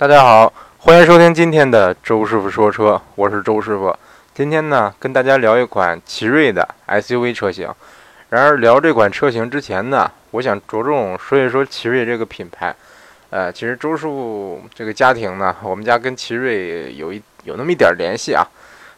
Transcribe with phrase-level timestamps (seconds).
[0.00, 3.94] 大家好，欢迎收听今天的周师傅说车，我是周师傅。
[4.32, 7.68] 今天呢，跟大家聊一款奇瑞的 SUV 车型。
[8.30, 12.74] 然而，聊这款车型之前呢，我想着重说一说奇瑞这个品牌。
[13.28, 18.42] 呃，其实周师傅这个家庭呢，我们家跟奇瑞有一有那么一点联系啊。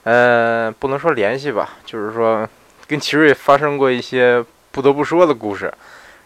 [0.04, 2.48] 呃，不能说联系吧，就是说
[2.86, 4.40] 跟奇瑞发生过一些
[4.70, 5.74] 不得不说的故事。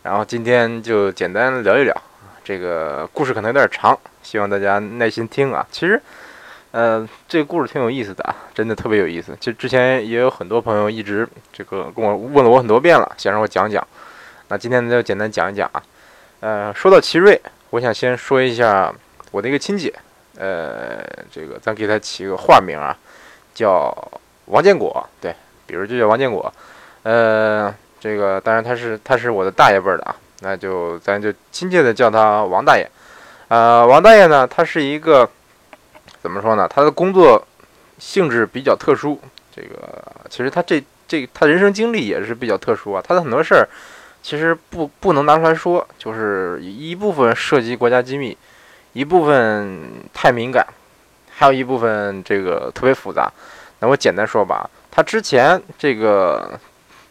[0.02, 1.96] 然后今天就简单聊一聊，
[2.45, 5.64] 这个故事可能有点长，希望大家耐心听啊。
[5.70, 6.02] 其实，
[6.73, 9.37] 呃，这个故事挺有意思的啊，真的特别有意思。
[9.38, 13.86] 其实之前也有很多朋友一直这个跟我问了我很多遍了，想让我讲讲。
[14.48, 15.80] 那今天就简单讲一讲啊。
[16.41, 18.92] 呃，说到奇瑞，我想先说一下
[19.30, 19.95] 我的一个亲戚，
[20.36, 22.97] 呃，这个咱给他起个化名啊，
[23.55, 23.97] 叫
[24.47, 25.33] 王建国，对，
[25.66, 26.52] 比如就叫王建国，
[27.05, 27.72] 呃。
[27.98, 32.88] 这个当然他是他是我的大爷辈儿的啊，那就咱就亲切的叫他王大爷。
[33.48, 35.28] 呃，王大爷呢，他是一个
[36.20, 36.68] 怎么说呢？
[36.68, 37.46] 他的工作
[37.98, 39.20] 性质比较特殊。
[39.55, 43.02] 这个其实他这这他人生经历也是比较特殊啊。
[43.06, 43.69] 他的很多事儿
[44.22, 48.36] 其实不不能拿出来说，就是一部分涉及国家机密，
[48.92, 50.67] 一部分太敏感，
[51.30, 53.33] 还有一部分这个特别复杂。
[53.78, 56.58] 那我简单说吧，他之前这个。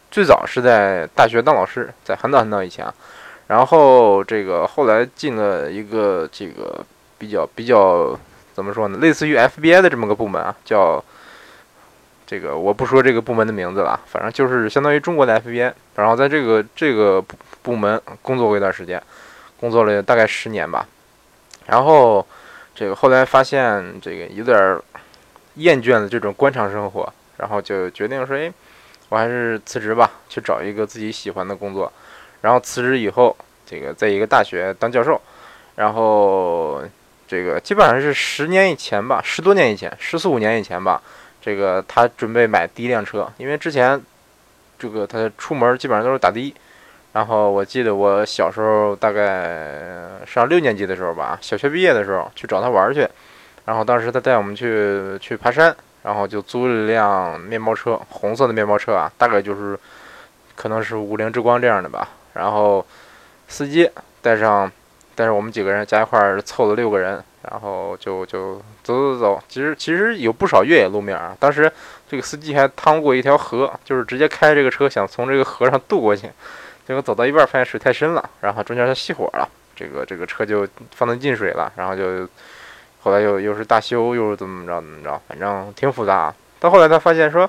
[0.08, 2.94] 最早是在大学当老师，在很早很早以前啊，
[3.48, 6.84] 然后这个后来进了一个这个
[7.16, 8.18] 比较比较
[8.52, 11.02] 怎么说呢，类似于 FBI 的这么个部门啊，叫
[12.26, 15.72] 这个我不说这个部门的名字了，反正就是相当于中国的 FBI。
[15.94, 17.22] 然后在这个这个
[17.62, 19.00] 部门工作过一段时间，
[19.60, 20.86] 工作了大概十年吧。
[21.66, 22.26] 然后
[22.74, 24.78] 这个后来发现这个有点
[25.54, 28.52] 厌倦了这种官场生活，然后就决定说，哎。
[29.08, 31.92] 我还是辞职吧，去找一个自己喜欢的工作。
[32.46, 35.20] 然后辞职以后，这个在一个大学当教授。
[35.74, 36.80] 然后
[37.26, 41.02] 这个基本上是十年以前吧，十多年以前，十四五年以前吧。
[41.42, 44.00] 这个他准备买第一辆车，因为之前
[44.78, 46.54] 这个他出门基本上都是打的。
[47.14, 53.08] 然后我记得我小时候大概上六年级的时候吧，小学毕业的时候去找他玩去。
[53.64, 55.74] 然后当时他带我们去去爬山。
[56.02, 59.76] 然后就租了一辆面包车，红色的面包车啊，大概就是，
[60.54, 62.10] 可能是五菱之光这样的吧。
[62.36, 62.84] 然后
[63.48, 63.90] 司机
[64.22, 64.70] 带上，
[65.14, 69.42] 带上我们几个人加一块儿凑了六个人，然后就就走走走。
[69.48, 71.36] 其实其实有不少越野路面啊。
[71.40, 71.70] 当时
[72.08, 76.30] 这个司机还趟过一条河，就是直接开这个车想从这个河上渡过去，
[76.86, 82.28] 结果走到一半发现水太深了，然后中间它熄火了，这个这个车就放能进水了，然后就。
[83.02, 86.34] 后来又又是大修，又是怎么着怎么着，反正挺复杂。
[86.58, 87.48] 到后来他发现说，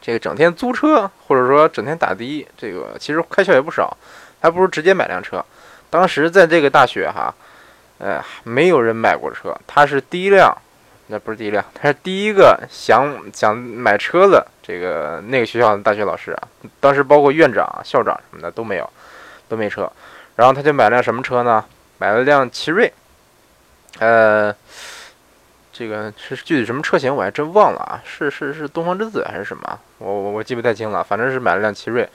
[0.00, 3.96] 这个整天租车或者说整天打的，这个其实开销也不少，
[4.40, 5.44] 还不如直接买辆车。
[5.90, 7.34] 当时在这个大学哈，
[7.98, 10.56] 呃，没有人买过车，他是第一辆，
[11.08, 16.48] 那不是第一辆，他是第一个想想买车的这个那个学校的大学老师啊。
[16.78, 18.88] 当时包括院长、校长什么的都没有，
[19.48, 19.90] 都没车。
[20.36, 21.64] 然后他就买辆什么车呢？
[21.98, 22.90] 买了辆奇瑞。
[23.98, 24.54] 呃，
[25.72, 29.78] 这个是具体什么车型我还真忘了啊，是是是东方之子还是什么？
[29.98, 32.08] 我我我记不太清了，反正是买了辆奇瑞，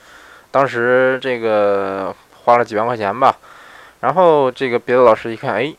[0.50, 3.36] 当时这个花了几万块钱吧。
[4.00, 5.74] 然后这个别的老师一看，哎，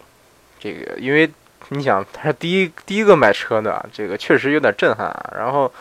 [0.59, 1.31] 这个因为
[1.69, 5.33] 你想他是第一第一个买车的，这个确实有点震撼啊。
[5.37, 5.71] 然后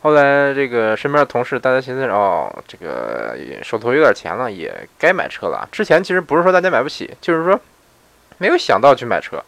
[0.00, 5.68] 后来这个身边的同事大家寻思，哦，这个手头有点钱了，也该买车了。
[5.70, 7.60] 之前其实不是说大家买不起，就是说
[8.38, 9.40] 没有想到去买车。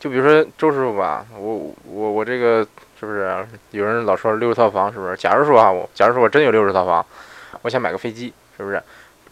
[0.00, 2.66] 就比如说周师傅吧，我我我这个
[2.98, 5.14] 是不是有人老说六十套房是不是？
[5.14, 7.04] 假如说啊，我假如说我真有六十套房，
[7.60, 8.82] 我想买个飞机，是不是？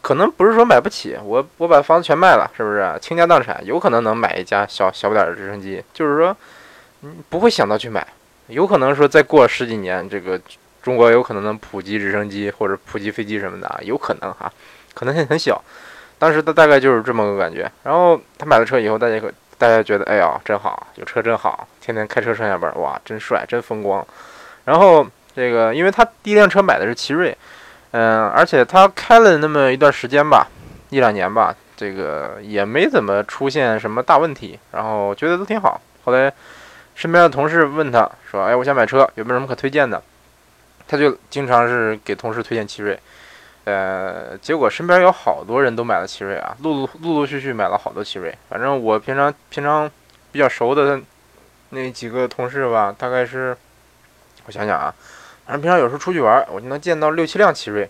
[0.03, 2.87] 可能不是说买不起，我我把房子全卖了，是不是？
[3.01, 5.83] 倾家荡产，有可能能买一架小小不点的直升机。
[5.95, 6.37] 就是说，
[7.01, 8.07] 嗯，不会想到去买，
[8.49, 10.39] 有可能说再过十几年，这个
[10.83, 14.53] 中国有可能能普及直升机或者普及飞机什么的，有可能哈，
[14.93, 15.59] 可能性很小。
[16.19, 17.71] 当时他大概就是这么个感觉。
[17.83, 19.33] 然后他买了车以后，大家可。
[19.59, 24.07] 大家觉得，哎呀，真好，有车真好，天天开车上下班，哇，真帅，真风光。
[24.65, 25.05] 然后
[25.35, 27.37] 这个，因为他第一辆车买的是奇瑞，
[27.91, 30.47] 嗯，而且他开了那么一段时间吧，
[30.91, 35.81] 一两年吧，这个也没怎么出现什么大问题，然后觉得都挺好。
[36.05, 36.33] 后来
[36.95, 40.01] 身边的同事问他说，哎，我想买车，有没有什么可推荐的？
[40.87, 42.99] 他就经常是给同事推荐奇瑞。
[43.69, 48.35] 呃，结果身边有好多人都买了奇瑞啊，陆陆陆陆续续买了好多奇瑞。
[48.49, 49.91] 反正我平常平常
[50.33, 50.99] 比较熟的
[51.71, 53.55] 那几个同事吧，大概是
[54.47, 54.95] 我想想啊，
[55.45, 57.87] 反正平常有时候出去玩，我就能见到六七辆奇瑞。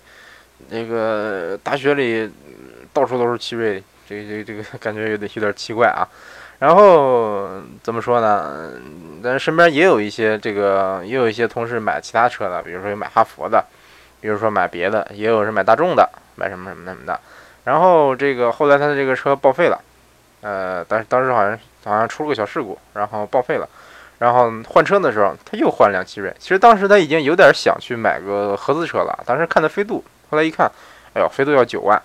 [0.71, 2.29] 那个大学里
[2.93, 6.03] 到处都是奇瑞，这个这个这 个感觉有点有点奇怪啊。
[6.59, 8.73] 然后怎么说呢？
[9.23, 13.65] 但是身边也有一些这个，也有一些同事买其他车的，比如说有买哈佛的，
[14.21, 17.19] 比如说买别的，也有是买大众的，买什么什么什么的。
[17.65, 19.81] 然后这个后来他的这个车报废了，
[20.41, 23.69] 呃，但是当时好像好像出了个小事故，然后报废了。
[24.19, 26.35] 然后换车的时候，他又换辆奇瑞。
[26.41, 29.17] 其实当时他已经有点想去买个合资车了。
[29.25, 30.69] 当时看的飞度，后来一看，
[31.15, 32.03] 哎呦，飞度要九万，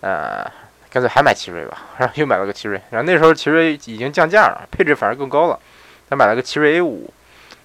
[0.00, 0.48] 呃，
[0.88, 1.78] 干脆还买奇瑞吧。
[1.98, 2.80] 然后又买了个奇瑞。
[2.90, 5.58] 然后那时候奇瑞已经降价了，配置反而更高了。
[6.08, 7.12] 他买了个奇瑞 A 五，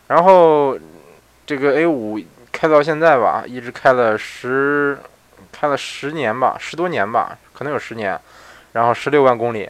[0.07, 0.75] 然后
[1.45, 2.19] 这个 A 五
[2.53, 4.97] 开到现在吧，一直开了十，
[5.51, 8.17] 开了十年吧，十多年吧，可能有十年。
[8.71, 9.69] 然后十六万公里。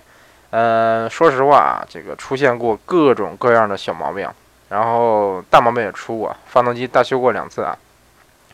[0.51, 4.29] 呃，说实话啊，这个出现过各种各样的小毛病，
[4.69, 7.75] 然后大毛病也出过，发动机大修过两次啊。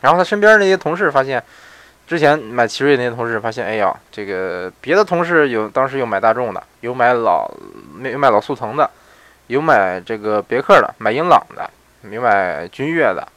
[0.00, 1.42] 然后他身边那些同事发现，
[2.06, 7.46] 之前买奇瑞那些同事发现，哎呀，这个别的同事有当时有买大众的，有买老，
[8.02, 8.88] 有买老速腾的，
[9.48, 11.70] 有买这个别克的，买英朗的，
[12.10, 13.28] 有买君越的，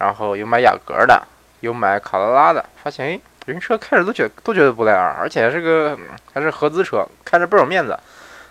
[0.00, 1.22] 然后有买雅阁的，
[1.60, 3.20] 有买卡罗拉的，发现哎。
[3.46, 5.98] 人车开着都觉都觉得不赖啊，而且这个
[6.32, 7.98] 还是合资车，开着倍儿有面子。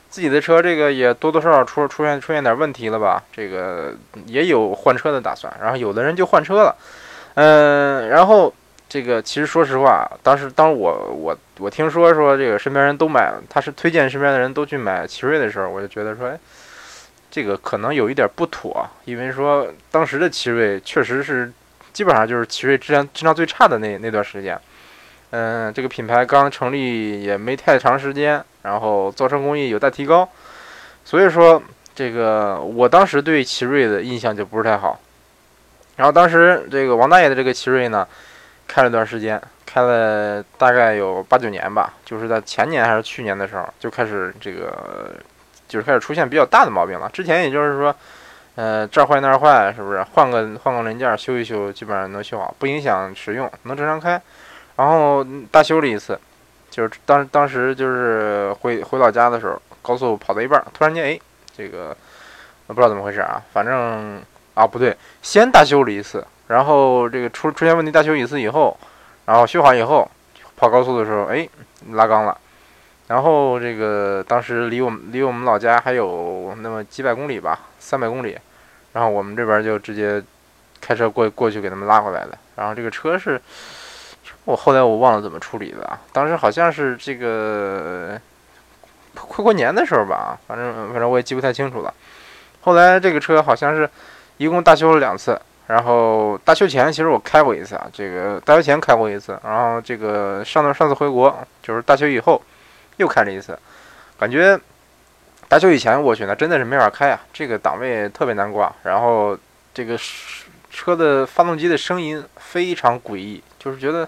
[0.09, 3.23] 自己的车这个也多多少少出出现出现点问题了吧？
[3.31, 3.93] 这个
[4.25, 6.75] 也有换车的打算，然后有的人就换车了。
[7.35, 8.51] 嗯，然后
[8.89, 16.39] 这个其实说实话，当时当我我我听说说这个身边人都买，他是推荐身边的人都去买奇瑞的时候，我就觉得说，哎，
[17.31, 21.51] 这个可能有一点不妥，因为说当时的奇瑞确实是
[21.93, 24.59] 基本上就是奇瑞质量质量最差的那那段时间。
[25.31, 30.27] 嗯，这个品牌刚成立也没太长时间，然后造车工艺有待提高，
[31.05, 31.61] 所以说
[31.93, 34.99] 这个我当时对奇瑞的印象就不是太好。
[35.97, 38.07] 然后当时这个王大爷的这个奇瑞呢，
[38.67, 45.13] 开了段时间，开了大概有八九年吧，就是在前年还是去年的时候就开始这个
[45.69, 47.07] 就是开始出现比较大的毛病了。
[47.13, 47.95] 之前也就是说，
[48.55, 54.21] 呃，这儿坏那儿坏，是不是换个换个零件修一修，基本上能修好，不影响使用，能正常开。
[54.75, 56.19] 然后大修了一次，
[56.69, 61.19] 就是当当时就是回回老家的时候，高速跑到一半，突然间哎，
[61.55, 61.95] 这个
[62.67, 64.21] 不知道怎么回事啊，反正
[64.55, 68.77] 啊不对，先大修了一次，然后这个出出现问题，大修一次以后，
[69.25, 70.09] 然后修好以后，
[70.57, 71.47] 跑高速的时候哎
[71.91, 72.37] 拉缸了，
[73.09, 78.37] 然后这个当时离我们离我们老家还有那么几百公里吧，三百公里，
[78.93, 80.23] 然后我们这边就直接
[80.79, 83.39] 开车过过去给他们拉回来了，然后这个车是。
[84.45, 88.19] 我后来我忘了怎么处理的，当时好像是这个
[89.13, 91.93] 快过年的时候吧，反正反正我也记不太清楚了。
[92.61, 93.87] 后来这个车好像是
[94.37, 102.41] 一共大修了两次，然后大修前其实我开过一次啊，这个大修前开过一次，然后这个上次上次回国就是大修以后
[102.99, 103.59] 又开了一次，
[104.17, 104.57] 感觉
[105.49, 109.37] 大修以前我去那真的是没法开啊，这个档位特别难挂，然后
[109.73, 109.99] 这个
[110.69, 114.07] 车的发动机的声音非常诡异，就是觉得。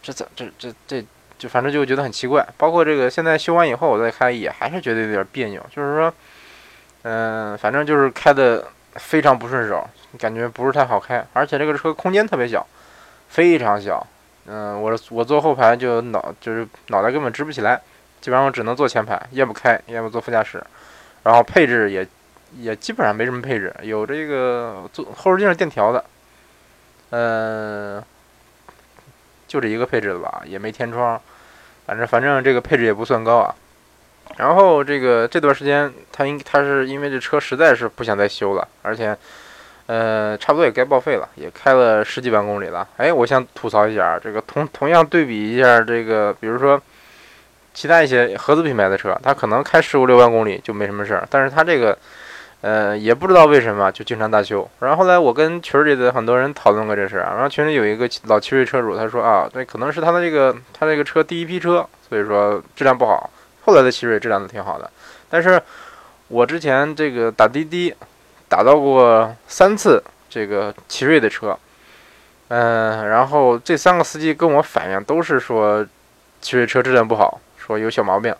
[0.00, 1.04] 这怎这这这
[1.36, 6.14] 就反正就觉得很奇怪，包括这个现在修完以后我再开也还是觉得有点别扭，就是说，
[7.02, 9.86] 嗯，反正就是开的非常不顺手，
[10.18, 12.64] 感觉不是太好开，而且这个车空间特别小，
[13.28, 14.06] 非常小，
[14.46, 17.78] 嗯，我我坐后排就脑就是脑袋根本直不起来，
[18.20, 20.62] 基本上我只能坐前排，要不开，要不坐副驾驶，
[21.24, 22.06] 然后配置也
[22.56, 26.04] 也基本上没什么配置，有这个坐后视镜是电调的，
[27.10, 28.02] 嗯。
[29.46, 31.18] 就这一个配置了吧，也没天窗，
[31.86, 33.54] 反正反正这个配置也不算高啊。
[34.36, 39.16] 然后这个这段时间，他应他是因为这车实在是不想再修了，而且，
[39.86, 42.86] 呃，差不多也该报废了，也开了十几万公里了。
[42.98, 46.78] 哎，我想吐槽一下，这个同同样对比一下这个，比如说
[47.78, 51.96] 其他一些合资品牌的车，它可能开十五六万公里就没什么事儿，但是它这个。
[52.60, 54.68] 呃，也不知道为什么就经常大修。
[54.80, 63.30] 然后后来我跟群里的很多人讨论过这事儿然后群里有一个老奇瑞车主，他说啊，这可能是他的这个他这个车第一批车，所以说质量不好。
[63.64, 64.90] 后来的奇瑞质量都挺好的。
[65.30, 65.62] 但是
[66.26, 67.94] 我之前这个打滴滴
[68.48, 71.56] 打到过三次这个奇瑞的车，
[72.48, 75.86] 嗯，然后这三个司机跟我反映都是说
[76.40, 78.34] 奇瑞车质量不好，说有小毛病。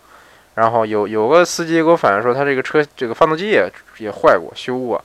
[0.55, 5.01] 然后有有个司机给我反映说，他这个车这个发动机也也坏过，修过。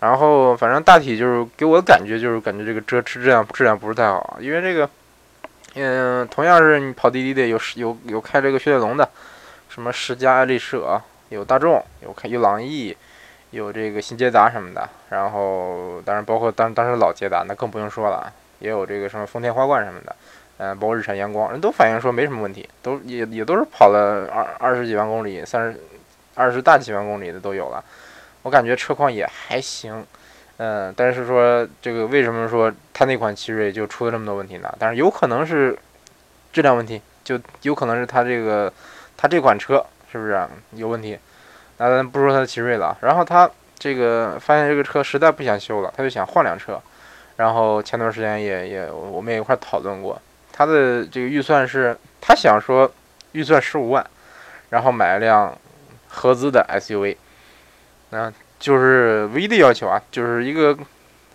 [0.00, 4.90] 然后反正大体就是给我的感觉就是感觉这个车质量质量不是太好，因为这个，
[5.76, 9.08] 嗯，同样是你跑滴滴的，有有有开这个雪铁龙的，
[9.70, 11.00] 什么世嘉、爱丽舍，
[11.30, 12.94] 有大众，有开有朗逸，
[13.52, 14.86] 有这个新捷达什么的。
[15.10, 20.14] 然后当然包括当当时老捷达，那更不用说了，也有这个什么丰田花冠什么的。
[20.58, 25.80] 嗯，包括日产阳光，人都反映说没什么问题，都也也都是跑了二二十几万公里，三十
[26.34, 27.82] 二十大几万公里的都有了，
[28.42, 30.06] 我感觉车况也还行。
[30.58, 34.72] 嗯，但是说这个为什么说它那款奇瑞就出了这么多问题呢？
[34.78, 35.76] 但是有可能是
[36.52, 38.72] 质量问题，就有可能是它这个
[39.16, 40.40] 它这款车是不是
[40.72, 41.18] 有问题？
[41.78, 46.80] 那咱不说它的奇瑞了，然后他这个发现这个车实在不想修了，他就想换辆车。
[47.36, 50.20] 然后前段时间也也我们也一块讨论过，
[50.52, 52.90] 他的这个预算是他想说
[53.32, 54.06] 预算十五万，
[54.70, 55.56] 然后买一辆
[56.08, 57.16] 合资的 SUV，
[58.10, 60.76] 那就是唯一的要求啊，就是一个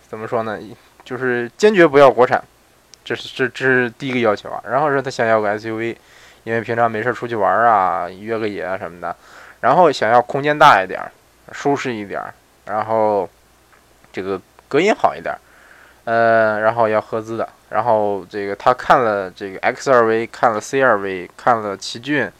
[0.08, 0.58] 怎么说呢，
[1.04, 2.42] 就是坚决不要国产，
[3.04, 4.62] 这是这这是第一个要求啊。
[4.66, 5.96] 然后说他想要个 SUV，
[6.44, 9.14] 因为平常没事出去玩啊，约个野啊什么的。
[9.60, 11.02] 然后想要空间大一点，
[11.50, 12.22] 舒适一点，
[12.66, 13.28] 然后
[14.12, 15.34] 这个隔音好一点，
[16.08, 17.46] 呃，然后要合资的。
[17.68, 22.32] 然后这个他看了这个 X2V，看了 C2V，看了奇骏，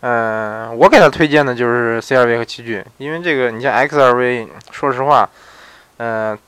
[0.00, 5.28] 嗯，我给他推荐的就是 C2V 和奇骏，因为这个你像 X2V，说实话，
[5.98, 6.38] 嗯，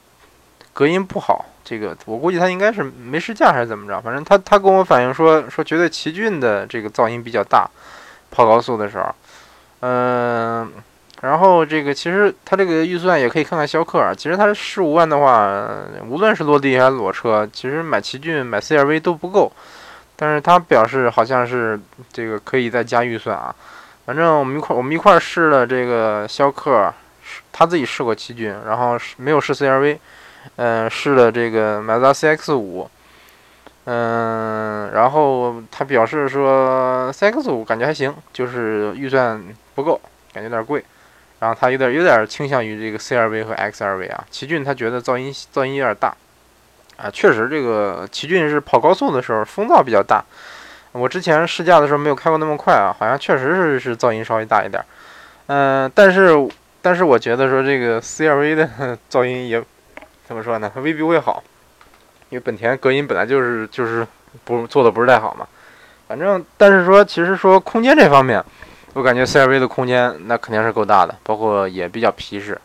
[0.73, 7.69] 隔音不好，这个我估计他应该是没试驾还是怎么着，反正他他跟我反映说说觉得奇骏的这个噪音比较大，
[8.31, 9.15] 跑高速的时候。
[9.81, 10.73] 嗯，
[11.25, 14.13] 然后这个其实他这个预算也可以看看逍客啊。
[14.15, 15.67] 其实他十五万的话，
[16.07, 19.51] 无论是落地还是裸车，其实买奇骏、买 CRV 都不够。
[20.17, 21.81] 但是他表示好像是
[22.13, 23.55] 这个可以再加预算啊。
[24.07, 26.93] 反正我们一块我们一块试了这个逍客，
[27.51, 29.99] 他自己试过奇骏，然后没有试 CRV。
[30.57, 32.89] 嗯，试了这个马自达 CX 五。
[33.87, 39.43] 嗯，然后他表示说，CX 五感觉还行，就是预算
[39.75, 40.01] 不够，
[40.33, 40.85] 感觉有点贵。
[41.45, 44.25] 然后他有点有点倾向于这个 CRV 和 XRV 啊。
[44.31, 46.15] 奇骏他觉得噪音噪音有点大
[46.97, 50.25] 啊，确实这个奇骏是跑高速的时候风噪比较大。
[50.93, 54.83] 我之前试驾的时候没有开过那么快啊，好像确实是是噪音稍微大一点。
[55.49, 56.31] 嗯，但是
[56.81, 59.63] 但是我觉得说这个 CRV 的 噪音也
[60.27, 60.73] 怎么说呢？
[60.75, 61.45] 它未必会好。
[62.31, 64.05] 因为本田隔音本来就是就是
[64.45, 65.47] 不做的不是太好嘛，
[66.09, 68.43] 反正但是说其实说空间这方面，
[68.95, 72.59] 我感觉 CRV 的空间那肯定是够大的，包括也比较皮实，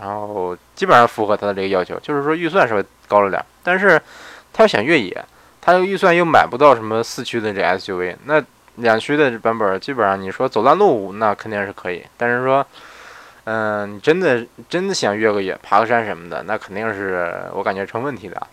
[0.00, 4.00] 然后基本上符合它的这个要求，就是说预算稍微高了点，但是
[4.52, 5.24] 他要想越野，
[5.60, 8.42] 他这个预算又买不到什么四驱的这 SUV，那
[8.76, 12.66] 两驱的版本基本上你说走烂路那肯定是可以，但是说，
[13.44, 18.46] 嗯，你真的真的想越个野、爬个山什么的，那肯定是我感觉成问题的。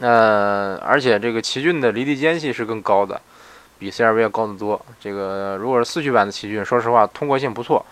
[0.00, 3.20] 呃，而且这个奇骏的离地间隙是更高的，
[3.78, 4.80] 比 CRV 要高得多。
[5.00, 7.84] 这个如果是四驱版的奇骏，说实话通过性不错。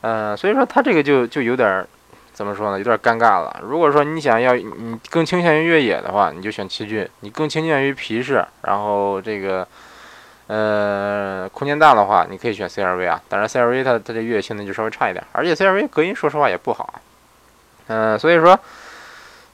[0.00, 1.86] 呃，所以说它这个就就有点
[2.32, 3.60] 怎么说呢，有点尴尬了。
[3.62, 9.66] 如果说你想要你更倾向于越野的话，你就选奇骏；你更倾向于皮实，然后这个
[10.46, 13.20] 呃空间大的话，你可以选 CRV 啊。
[13.28, 17.00] 当然 CRV 它它这越野性能就稍微差一点，而且 CRV 隔音说实话也不好。
[17.88, 18.58] 嗯，所以说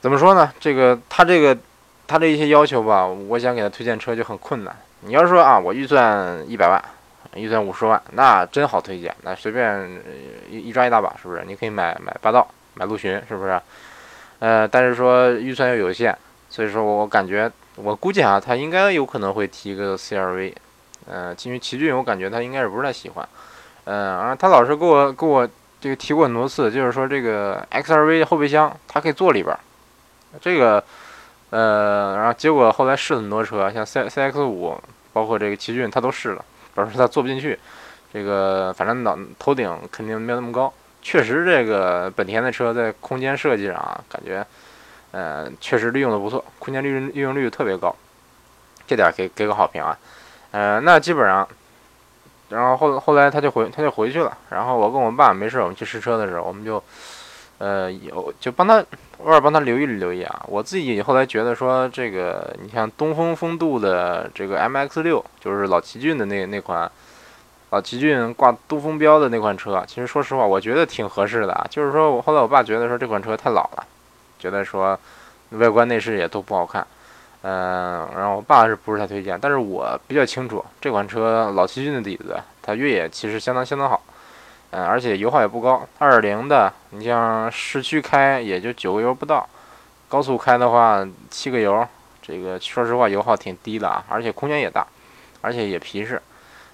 [0.00, 0.52] 怎么说呢？
[0.60, 1.56] 这个它这个。
[2.04, 4.76] 他这一些要求吧，我想给他推荐车就很困难。
[5.04, 6.82] 你要说啊，我预算一百万，
[7.34, 10.00] 预算五十万，那真好推荐，那随便
[10.48, 11.42] 一抓一大把，是不是？
[11.44, 13.60] 你可以买买霸道，买陆巡，是不是？
[14.38, 16.16] 呃，但是说预算又有限，
[16.48, 20.54] 所以说我感觉，我估计啊，他应该有可能会提一个 CRV。
[21.10, 23.28] 呃，因为奇骏，我感觉他应该是不是太喜欢。
[23.86, 25.48] 嗯，啊，他老是给我给我
[25.80, 29.56] 这个提过很多次，就是说这个 XRV 后备箱它可以坐里边，
[30.40, 30.82] 这个。
[31.52, 34.74] 呃，然后结果后来试很多车，像 C C X 五，
[35.12, 36.42] 包括这个奇骏，他都试了，
[36.74, 37.58] 表示他坐不进去。
[38.10, 40.72] 这个反正脑头顶肯定没有那么高。
[41.02, 44.42] 确实，这个本田的车在空间设计上啊，感觉，
[45.10, 47.94] 呃，确实利用的不错，空间利用利用率特别高，
[48.86, 49.98] 这点给给个好评啊。
[50.52, 51.46] 呃，那基本上，
[52.48, 54.34] 然后后后来他就回他就回去了。
[54.48, 56.82] 然后我跟我爸没事，我们去试车的时候，我们就。
[57.62, 58.84] 呃，有就帮他
[59.18, 60.44] 偶尔帮他留意留意啊。
[60.48, 66.90] 我自己后来觉得说，这个你像东风风度的这个 MX 六，就是老奇骏的那那款，
[67.70, 71.64] 老奇骏挂东风标的那款车，其实说实话，我觉得挺合适的啊。
[71.70, 73.86] 就是说我后来我爸觉得说这款车太老了，
[74.40, 74.98] 觉得说
[75.50, 76.84] 外观内饰也都不好看，
[77.42, 79.38] 嗯，然后我爸是不是太推荐？
[79.40, 84.02] 但是我比较清楚这款车老奇骏的底子，它越野其实相当相当好。
[84.74, 89.46] 嗯，而且油耗也不高，二点零的，你像市区开也就九个油不到，
[90.08, 91.86] 高速开的话七个油，
[92.22, 94.86] 这个说实话油耗挺低的啊，而且空间也大，
[95.42, 96.18] 而且也皮实，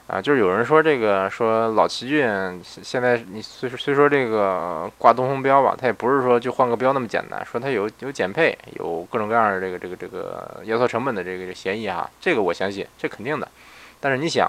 [0.07, 13.49] 啊，就是有人说这个说老奇骏现在你虽虽说这个挂东风标吧，它也不是说就换个标那么简单，说它有有减配，有各种各样的这个这个这个压缩成本的这个嫌疑哈，这个我相信这肯定的，
[13.99, 14.49] 但是你想。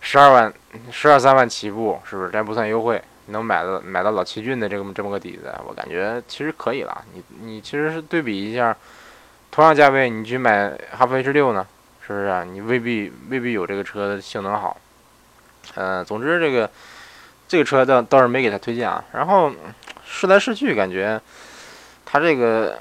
[0.00, 0.52] 十二万、
[0.90, 2.30] 十二三万起步，是不是？
[2.30, 7.04] 这不算优惠，能买到买到老奇骏的这么这么个底子，我感觉其实可以了。
[7.12, 8.76] 你你其实是对比一下，
[9.50, 11.66] 同样价位你去买哈弗 H 六呢，
[12.06, 12.44] 是不是？
[12.46, 14.76] 你未必未必有这个车的性能好。
[15.74, 16.70] 嗯，总之这个
[17.46, 19.04] 这个车倒倒是没给他推荐啊。
[19.12, 19.52] 然后
[20.06, 21.20] 试来试去，感觉
[22.04, 22.78] 他这个。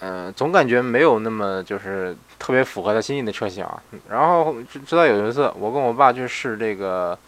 [0.00, 3.64] 嗯，总感觉没有那么就是特别符合他心意的车型。
[3.64, 4.54] 啊然后
[4.86, 7.18] 直到有一次，我跟我爸去试这个，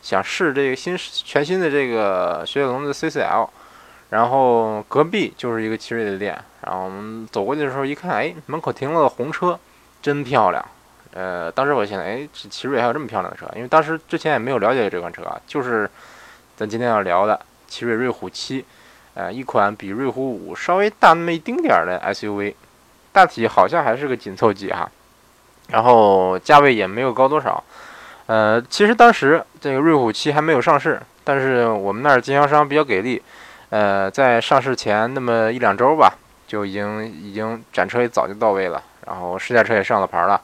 [0.00, 3.48] 想试这个新全新的这个雪铁龙的 CCL，
[4.08, 6.42] 然后隔壁就是一个奇瑞的店。
[6.62, 9.58] 然后我们走过去的时候一看，哎，门口停了个红车，
[10.00, 10.64] 真漂亮。
[11.12, 13.46] 呃，当时我想，哎，奇瑞还有这么漂亮的车？
[13.54, 15.88] 因为当时之前也没有了解这款车啊，就是
[16.56, 18.64] 咱今天要聊的奇瑞瑞虎七。
[19.18, 22.54] 呃，一款比瑞虎五稍微大那么一丁点儿的 SUV，
[23.10, 24.88] 大体好像还是个紧凑级哈，
[25.70, 27.60] 然后价位也没有高多少。
[28.26, 33.20] 呃，其实当时这个瑞虎七还没有上市，但是我们那儿经销商比较给力，
[33.70, 36.14] 呃，在上市前那么一两周吧，
[36.46, 40.40] 就已经已经展车也早就到位了，然后试驾车也上了牌了。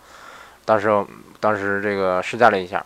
[0.64, 0.90] 当时
[1.38, 2.84] 当时这个试驾了一下，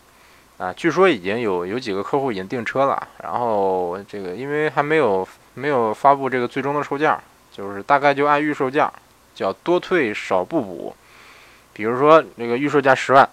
[0.59, 5.27] 啊，据说已经有有几个客户已经订车了，然后这个因为还没有。
[5.59, 8.91] 没有发布这个最终的售价，就是大概就按预售价，
[9.35, 10.95] 叫多退少不补。
[11.73, 13.29] 比如说这个预售价十万，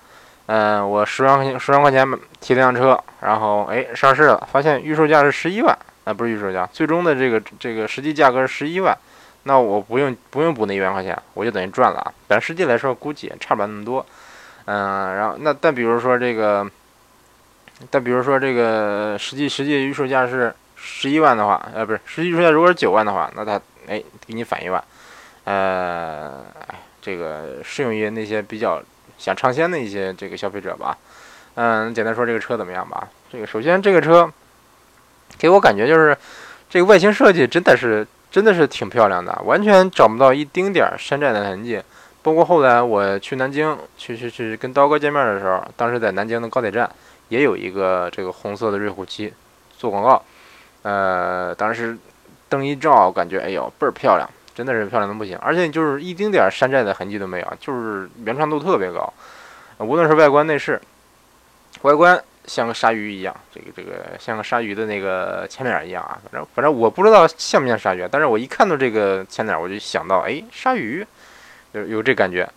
[0.47, 2.05] 嗯，我十万块钱十万块钱
[2.41, 8.97] 提了辆车，然后哎上市了，发现预售价是十一万，啊不是预售价，最终的这个这个实际价格是十一万，
[9.43, 12.11] 那我不用不用补那一万块钱，我就等于赚了啊。
[12.27, 14.05] 但实际来说估计也差不了那么多，
[14.65, 16.67] 嗯，然后那但比如说这个，
[17.89, 20.53] 但比如说这个实际实际预售价是。
[20.87, 24.81] 十一万的话，呃，不是实际售价，如果是九万的话，那他哎给你返一万，
[25.45, 26.45] 呃，
[27.01, 28.79] 这个适用于那些比较
[29.17, 30.95] 想尝鲜的一些这个消费者吧。
[31.55, 33.07] 嗯，简单说这个车怎么样吧？
[33.31, 34.31] 这个首先这个车
[35.39, 36.15] 给我感觉就是
[36.69, 41.81] 这个外形设计真的是真的是挺漂亮的，完全找不到一丁点儿山寨的痕迹。
[42.21, 46.89] 包括后来我去南京去去去跟刀哥见面的时候，当时在南京的高铁站
[47.29, 49.33] 也有一个这个红色的瑞虎七
[49.77, 50.21] 做广告。
[50.85, 51.97] 呃，当时
[52.47, 59.11] 灯一照，感觉哎呦倍儿漂亮，真的是漂亮的不行，而且就是一丁点儿山寨的痕迹都没有，就是原创度特别高。
[59.79, 60.79] 无论是外观内饰，
[61.81, 71.03] 外观像个鲨鱼一样，这个这个像个鲨鱼的那个前脸一样啊，反正反正我不知道像不像鲨鱼，但是我一看到这个前脸，我就想到哎鲨鱼，
[71.71, 72.47] 有有这感觉。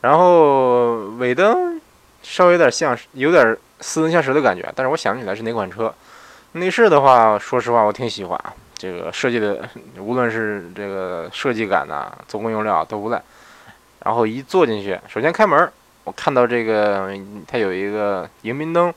[0.00, 1.80] 然后尾灯
[2.24, 5.94] 稍微有点像，有点似曾相识的感觉，但是我想不起来是哪款车。
[6.56, 8.52] 内饰的话，说实话，我挺喜欢啊。
[8.74, 9.66] 这个设计的，
[9.98, 13.22] 无论是这个设计感呐，做工用料都不赖。
[14.04, 15.72] 然后一坐进去，首先开门，
[16.04, 17.10] 我看到这个
[17.48, 18.92] 它有一个迎宾灯，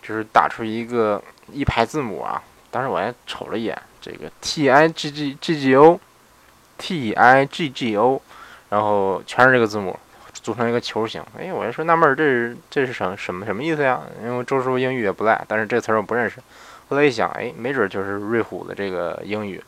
[0.00, 2.40] 就是打出一个一排字母啊。
[2.70, 8.22] 当时我还瞅了一眼，这个 T I G G G G O，T I G G O，
[8.70, 9.98] 然后全是这个字母，
[10.32, 11.22] 组成一个球形。
[11.38, 14.00] 哎，我还说纳闷，这是这是什什么什么意思呀？
[14.24, 16.38] 因为周师傅英语也不赖，但是这词儿我不认识。
[16.92, 19.58] 后来一想，哎，没准就是瑞虎的这个英语，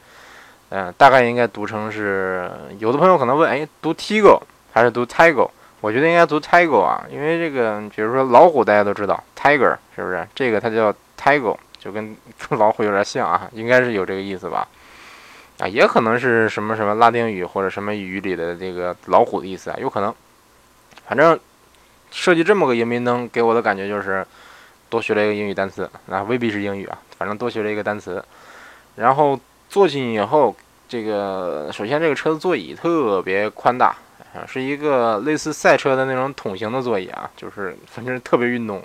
[0.68, 2.50] 嗯，大概应该读成是。
[2.78, 4.38] 有的朋友可能问，哎，读 Tigo
[4.74, 5.48] 还是读 Tiger？
[5.80, 10.28] 我觉得应该读 Tiger 啊，因为这个，比如说老虎，大家都知道 Tiger 是不是？
[10.34, 12.14] 这个它叫 Tiger，就跟
[12.50, 14.68] 老虎有点像啊，应该是有这个意思吧？
[15.60, 20.14] 啊，也可能是什么什么拉丁语或者什么语里的这个老虎的意思啊，有可能。
[21.08, 21.40] 反正
[22.10, 24.26] 设计这么个迎宾灯，给我的感觉就是
[24.90, 26.98] 多学了一个英语单词，那未必是英语啊。
[27.24, 28.22] 反正多学了一个单词，
[28.96, 30.54] 然后坐进去以后，
[30.86, 33.96] 这个首先这个车的座椅特别宽大，
[34.46, 38.84] 是一个类似赛车的那种桶型的座椅啊，就是反正特别运动。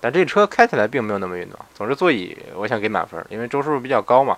[0.00, 1.58] 但这车开起来并没有那么运动。
[1.74, 4.34] 总之座椅我想给满分，因为周数比较高嘛，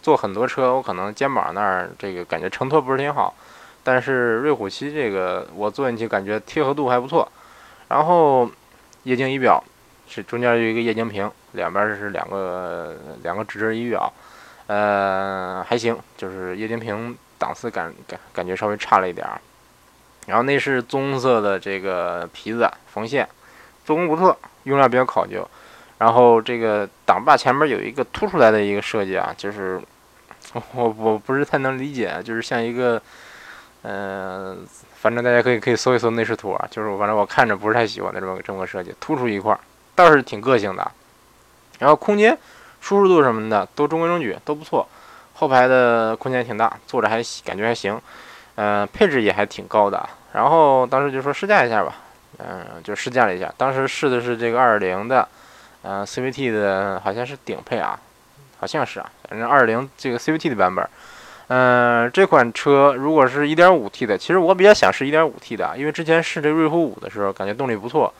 [0.00, 3.34] 坐很多车我可能肩膀那儿这个感觉承托不是挺好。
[3.82, 7.28] 但是瑞虎七这个我坐进去感觉贴合度还不错。
[7.88, 8.48] 然后
[9.02, 9.60] 液晶仪表
[10.08, 11.30] 是中间有一个液晶屏。
[11.52, 14.12] 两边是两个两个指针仪表，
[14.66, 19.40] 呃，还行，就是液晶屏档次感感感觉稍微差了一点儿。
[20.26, 23.26] 然后内饰棕色的这个皮子缝线，
[23.86, 25.48] 做工不错，用料比较考究。
[25.96, 29.80] 然后这个挡把前面有一个凸出来的一个设计啊，就是
[30.74, 33.00] 我我不是太能理解，就是像一个，
[33.82, 39.58] 嗯，反正大家可以可以搜一搜内饰图啊，就是反正我看着不是太喜欢的这么这么个设计，突出一块儿，
[39.98, 40.88] 倒是挺个性的。
[41.80, 42.38] 然后空间、
[42.80, 44.86] 舒适度什么的都中规中矩，都不错。
[45.34, 48.00] 后排的空间挺大，坐着还感觉还行。
[48.54, 50.08] 呃，配置也还挺高的。
[50.34, 51.94] 然后当时就说试驾一下吧，
[52.38, 53.52] 嗯，就试驾了一下。
[53.56, 55.26] 当时试的是这个2.0的，
[55.82, 57.98] 嗯，CVT 的，好像是顶配啊，
[58.60, 60.88] 好像是啊，反正2.0这个 CVT 的版本。
[61.48, 68.12] 嗯，这款车如果是一点五 T 的，其实我比较想试一点五 T 的，因为之前试这瑞虎五的时候，感觉动力不错。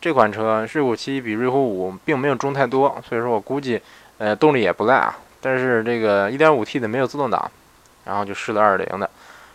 [0.00, 3.80] 这款车瑞虎七比瑞虎五并没有重太多，所以说我估计，
[4.18, 5.16] 呃，动力也不赖啊。
[5.40, 7.50] 但是这个一点五 T 的没有自动挡，
[8.04, 9.08] 然后就试了二零的。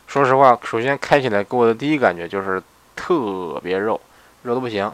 [0.08, 2.62] 说实话，首先开起来给我的第一感觉就是
[2.96, 4.00] 特别肉，
[4.44, 4.86] 肉的不行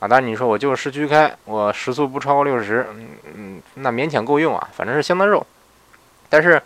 [0.00, 0.08] 啊。
[0.08, 5.46] 但是你说我就是市区开，我时速不超过六十，嗯嗯，那勉强够用啊，反正是相当肉。
[6.28, 6.60] 但是。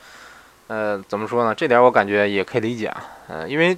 [0.69, 1.55] 呃，怎么说呢？
[1.55, 3.03] 这点我感觉也可以理解啊。
[3.29, 3.75] 嗯，因为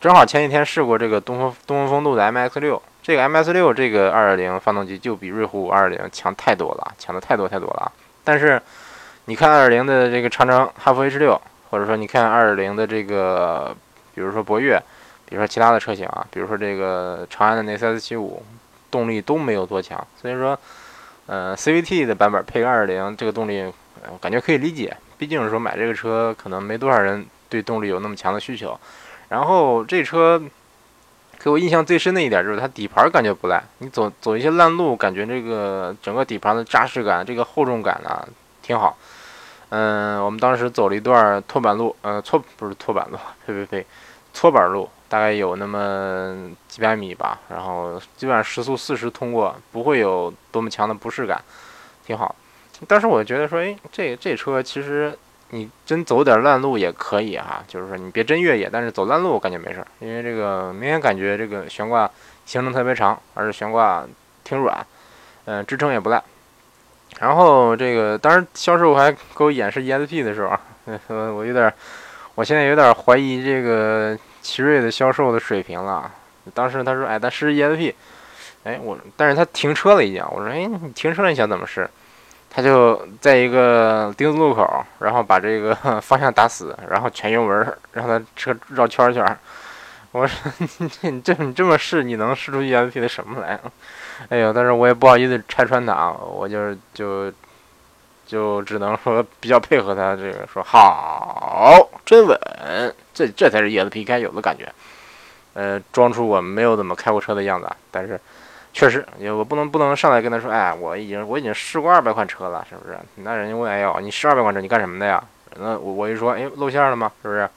[0.00, 7.90] 正好前几天试过这个东风东风风度的 MX 六，这个 MS 六这个2.0发动机就比瑞虎五2.0强太多了，强的太多太多了。
[8.22, 8.62] 但是
[9.24, 11.36] 你看2.0的这个长城哈弗 H 六，
[11.70, 13.74] 或者说你看2.0的这个，
[14.14, 14.80] 比如说博越，
[15.26, 18.30] 比如说其他的车型啊，比如说这个长安的那 CS75，
[18.92, 20.06] 动力都没有多强。
[20.16, 20.56] 所以说，
[21.26, 23.64] 呃，CVT 的版本配个2.0，这个动力
[24.08, 24.96] 我感觉可以理解。
[25.18, 28.78] 毕竟说买这个车，可能没多少人对动力有那么强的需求。
[29.30, 30.40] 然后这车
[31.42, 38.28] 给我印象最深的一点就是它底盘感觉不赖，你走走一些烂路，感觉这个整个底盘的扎实感、这个厚重感呢
[38.60, 38.96] 挺好。
[39.70, 43.86] 嗯，我们当时走了一段拖板路，呃，搓不是拖板路，呸呸呸，
[44.34, 47.40] 搓板路，大概有那么几百米吧。
[47.48, 51.42] 然后基本上时速四十通过，不会有多么强的不适感，
[52.04, 52.34] 挺好。
[52.86, 55.16] 当时我觉得说，哎，这这车其实
[55.50, 62.10] 你真走点烂路也可以哈，就是说你别真越野，但是走烂路我感觉没事儿，因为这个明显感觉这个悬挂
[62.46, 64.06] 行程特别长，而且悬挂
[64.44, 64.86] 挺软，
[65.46, 66.22] 嗯，支撑也不赖。
[67.18, 70.56] 然后这个当时销售还给我演示 ESP 的时候，
[71.34, 71.72] 我有点，
[72.36, 76.10] 我现在有点怀疑这个奇瑞的销售的水平了。
[76.54, 77.92] 当时他说，哎，咱试 ESP，
[78.62, 81.90] 哎，我但是他停车了已经，我说，哎，你停车了你想怎么试？
[82.52, 89.38] 他就在一个丁字路口，然后把这个 方向打死，然后全油门，让他车绕圈圈。
[90.10, 90.52] 我说
[91.02, 93.60] 你这你这么试，你能试出 ESP 的什么来？
[94.28, 97.32] 哎呦，但是我也不好意思拆穿他啊，我就就
[98.26, 102.36] 就只能说比较配合他这个说好，真稳，
[103.14, 104.68] 这这才是 ESP 该有的感觉。
[105.54, 108.20] 呃，装出我没有怎么开过车的样子，但是。
[108.72, 109.04] 确实，
[109.36, 112.96] 我不能不能上来跟他说，哎，我已经我已经试过二百款车了，是不是？
[113.16, 115.22] 那人家问，哎呦，你试二百款车，你干什么的呀？
[115.56, 117.10] 那我我一说，哎，露馅了吗？
[117.22, 117.48] 是不是？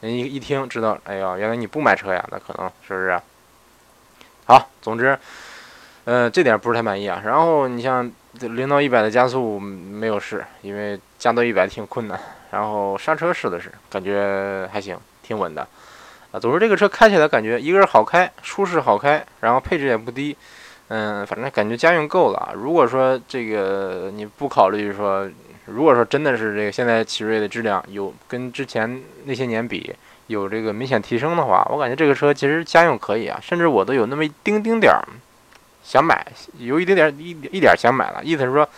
[0.00, 2.24] 人一一听知道，哎呦，原来你不买车呀？
[2.30, 3.20] 那可能是不是？
[4.46, 5.18] 好，总之，
[6.04, 7.22] 呃，这点不是太满意啊。
[7.24, 12.18] 然后你像零到一百的加速没有试，因为加到一百挺困难。
[12.50, 15.66] 然后刹车试的是，感觉还行，挺稳的。
[16.34, 20.36] 啊，总之这个车开起来感觉一个是好开，舒适好开，然后配置也不低，
[20.88, 22.50] 嗯，反正感觉家用够了。
[22.56, 25.30] 如果说这个你不考虑说，
[25.66, 29.94] 如果说真的是这个现在奇瑞的质量有跟之前那些年比
[30.26, 35.06] 有这个明显提升的话，我感觉这个车其实家用可以啊，甚至我都有那么一丁丁点儿
[35.84, 36.26] 想买，
[36.58, 38.20] 有一丁点儿一一点想买了。
[38.24, 38.68] 意思是说，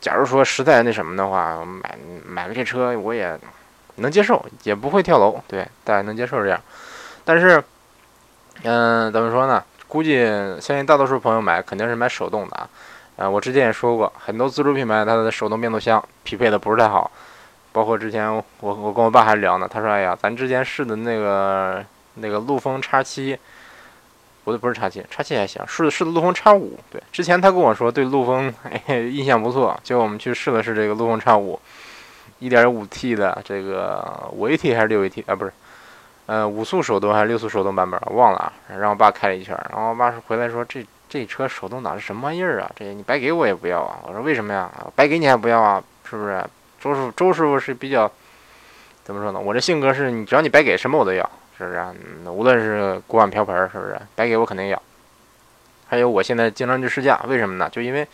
[0.00, 3.38] 假如说实在那什么的话，买买了这车我也。
[3.96, 6.60] 能接受，也不会跳楼，对，大家能接受这样。
[7.24, 7.62] 但是，
[8.62, 9.62] 嗯，怎么说呢？
[9.86, 10.24] 估计
[10.60, 12.68] 相信大多数朋友买肯定是买手动的啊。
[13.16, 17.10] 呃，我之前也说过，很多自主品牌它的手动变速箱匹配的不是太好。
[17.72, 23.38] 包括之前我我跟我爸还聊呢，他说：“哎呀，咱之前试的那个那个陆风叉七，
[24.44, 26.78] 不对，不是叉七，叉七还行，试的试的陆风叉五。
[26.90, 28.52] 对，之前他跟我说对陆风
[28.88, 31.58] 印象不错，结果我们去试了试这个陆风叉五。”
[32.44, 35.34] 一点五 T 的这个五 AT 还是六 AT 啊？
[35.34, 35.52] 不是，
[36.26, 37.98] 呃，五速手动还是六速手动版本？
[38.14, 38.52] 忘了。
[38.78, 42.70] 让我爸开了一圈，然后我爸说回来说这这车手动挡是什么玩意儿啊？
[42.76, 43.98] 这你白给我也不要啊！
[44.06, 44.70] 我说为什么呀？
[44.94, 45.82] 白给你还不要啊？
[46.04, 46.44] 是不是？
[46.78, 48.10] 周师傅周师傅是比较
[49.02, 49.40] 怎么说呢？
[49.40, 51.22] 我这性格是你只要你白给什么我都要，
[51.56, 52.30] 是不是？
[52.30, 53.98] 无论是锅碗瓢盆，是不是？
[54.14, 54.82] 白给我肯定要。
[55.88, 57.70] 还有我现在经常去试驾，为什么呢？
[57.70, 58.06] 就因为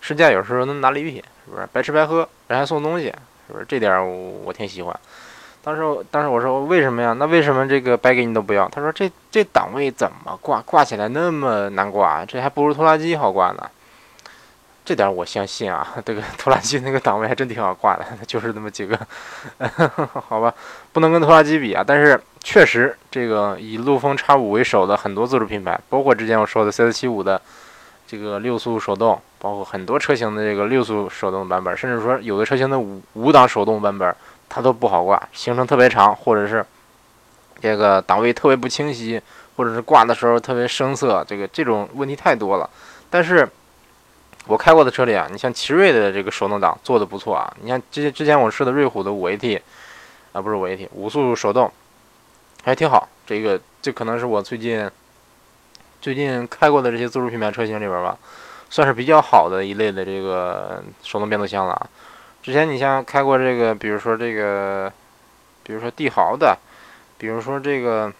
[0.00, 1.66] 试驾有时候能拿礼品，是不是？
[1.72, 3.12] 白吃白喝，人还送东西。
[3.46, 4.06] 是不是这点
[4.44, 4.98] 我挺喜欢？
[5.62, 7.14] 当时当时我说为什么呀？
[7.18, 8.68] 那为什么这个白给你都不要？
[8.68, 12.24] 他说这这档位怎么挂挂起来那么难挂？
[12.26, 13.70] 这还不如拖拉机好挂呢。
[14.84, 18.98] 这点我相信啊，这个拖拉机那个档位还真挺好挂的， 就是那么几个，
[20.28, 20.52] 好吧，
[20.92, 21.82] 不能跟拖拉机比啊。
[21.86, 27.40] 但是确实，这个以陆风叉五为首的很多自主品牌，包括之前我说的 CS75 的。
[28.06, 34.16] 这个六速手动，包括很多车型的这个六速手动版本，甚至说有的车型的五五档手动版本，
[34.48, 36.64] 它都不好挂，行程特别长，或者是
[37.60, 39.20] 这个档位特别不清晰，
[39.54, 42.70] 或者是挂的时候特别生涩，这个这种问题太多了。
[43.10, 43.46] 但是
[44.46, 49.60] 我开过的车里啊，你像奇瑞的这个手动挡做的不错啊，你像之之前我试的瑞虎的五 AT
[50.32, 51.70] 啊，不是五 AT，五速手动
[52.62, 53.06] 还挺好。
[53.26, 54.90] 这个这可能是我最近
[56.00, 58.16] 最近开过的这些自主品牌车型里边吧，
[58.74, 61.90] 算是比较好的一类的这个手动变速箱了。
[62.42, 64.92] 之前你像开过这个，比如说这个，
[65.62, 66.58] 比如说帝豪的，
[67.16, 68.12] 比如说这个，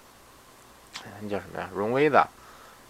[1.20, 1.68] 那叫什么呀？
[1.74, 2.28] 荣威的，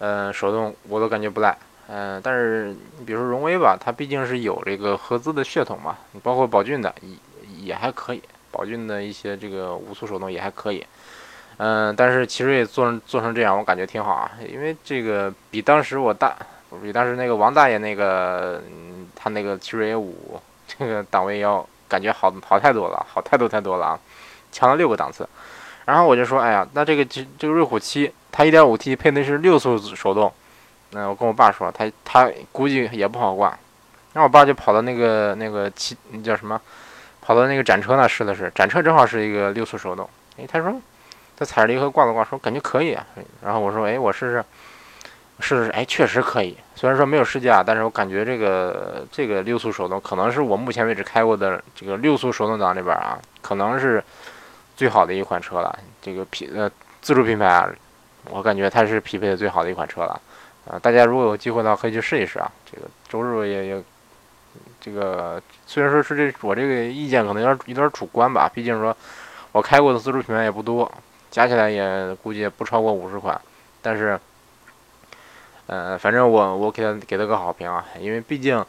[0.01, 1.57] 嗯，手动我都感觉不赖。
[1.89, 7.17] 嗯，但是比如说荣威吧，它毕竟是有这个合资的血统嘛，包括宝骏的也
[7.69, 10.87] 也还可以，宝骏的一些这个五速手动也还可以。
[11.57, 16.37] 嗯，但是奇瑞做做成这样，我感觉挺好啊，因为这个比当时我大，
[16.93, 18.63] 当时那个王大爷那个
[19.15, 23.99] 他那个奇瑞 A 五这个档位要感觉好好太多了，好太多太多了啊，
[24.53, 25.29] 强了六个档次。
[25.85, 30.33] 然后我就说，哎呀，那这个这这个瑞虎七，它 1.5T 配的是六速手动，
[30.91, 33.49] 那我跟我爸说，他他估计也不好挂。
[34.13, 36.61] 然后我爸就跑到那个那个七叫什么，
[37.21, 40.09] 跑到那个展车那试了试，展车正好是一个六速手动，
[40.39, 40.75] 哎，他说。
[41.37, 43.05] 他踩着离合挂了挂，说感觉可以啊。
[43.43, 44.45] 然后我说，哎，我试试，
[45.41, 46.57] 是，哎，确实可以。
[46.75, 54.03] 虽然说没有试驾，但是我感觉这个这个六速手动可能是我目前为止开过的这个六速手动挡里边啊，可能是
[54.77, 55.79] 最好的一款车了。
[56.01, 56.71] 这个匹呃
[57.01, 57.69] 自主品牌啊，
[58.31, 60.21] 我感觉它是匹配的最好的一款车了。
[60.71, 62.51] 啊，大家如果有机会的话，可以去试一试啊。
[62.65, 63.83] 这个周日也也
[64.81, 68.97] 这个虽然说是这我这个意见可能有点有点主观吧，毕竟说
[69.53, 70.91] 我开过的自主品牌也不多。
[71.31, 73.41] 加起来也估计也不超过五十款，
[73.83, 74.17] 但是，
[75.67, 78.65] 呃，反正我我给他给他个好评啊，因为毕竟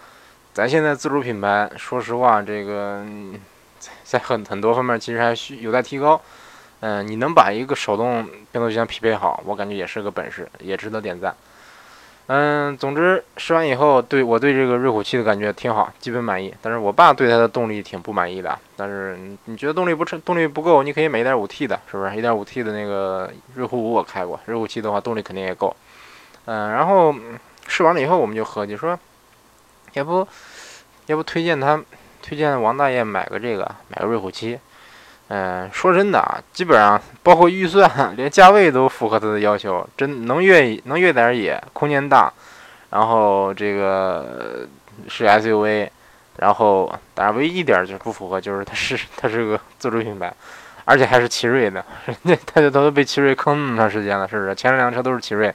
[0.54, 3.06] 咱现在自主品牌，说实话，这个
[4.04, 6.20] 在很很多方面其实还需有待提高。
[6.82, 11.36] 嗯，你能把一个手动变速箱匹配好，我感觉也是个本事，也值得点赞。
[12.28, 16.54] 嗯，总之试完以后，对我对这个瑞虎七的感觉挺好，基本满意。
[16.62, 18.58] 但是我爸对它的动力挺不满意的。
[18.76, 22.16] 但是你觉得动力不成，动力不够，你可以买一点五 T 的，是不是？
[22.16, 25.76] 一点五 T 的那个瑞虎五我开过，瑞虎七的话动力肯定也够。
[26.46, 27.14] 嗯，然后
[27.68, 28.98] 试完了以后，我们就合计说，
[29.94, 30.28] 要不
[31.08, 31.82] 要不推荐他，
[32.22, 34.60] 推荐王大爷买个这个，买个瑞虎七。
[35.28, 39.88] 嗯，说真的啊，基本上包括预算，连价位都符合他的要求。
[39.98, 42.32] 真能越能越点野，空间大，
[42.92, 44.68] 然后这个
[45.08, 45.90] 是 SUV，
[46.38, 50.32] 然后当然唯一一点就是不符合，就是它是它是个自主品牌，
[50.86, 51.84] 而且还是奇瑞的。
[52.06, 54.54] 人家他就都被奇瑞坑那么长时间了，是不是？
[54.54, 55.52] 前两辆车都是奇瑞，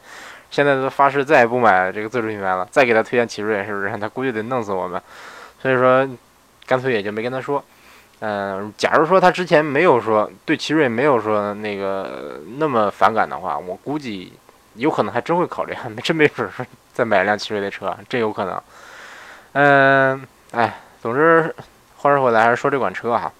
[0.51, 2.67] 现在都发誓再也不买这个自主品牌了。
[2.71, 3.97] 再给他推荐奇瑞，是不是？
[3.99, 5.01] 他估计得弄死我们。
[5.63, 6.09] 所以说，
[6.67, 7.65] 干脆也就没跟他说。
[8.23, 14.31] 嗯，假如说他之前没有说对奇瑞没有说那个那么反感的话，我估计
[14.75, 18.63] 有可能还真会考虑，真没准说再买一辆奇瑞的车，真有可能。
[19.53, 21.55] 嗯，哎，总之
[21.97, 23.33] 话说回来，还是说这款车哈，